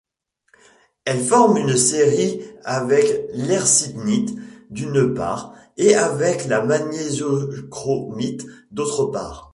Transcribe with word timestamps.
Elle 1.05 1.23
forme 1.23 1.57
une 1.57 1.77
série 1.77 2.41
avec 2.65 3.05
l’hercynite 3.35 4.35
d'une 4.71 5.13
part 5.13 5.53
et 5.77 5.93
avec 5.93 6.45
la 6.47 6.63
magnésiochromite 6.65 8.43
d'autre 8.71 9.05
part. 9.05 9.49